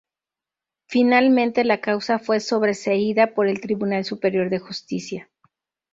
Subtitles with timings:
[0.87, 5.29] Finalmente la causa fue sobreseída por el Tribunal Superior de Justicia.